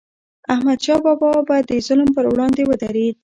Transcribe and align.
احمدشاه 0.53 0.99
بابا 1.05 1.29
به 1.47 1.55
د 1.69 1.71
ظلم 1.87 2.07
پر 2.15 2.25
وړاندې 2.31 2.61
ودرید. 2.65 3.15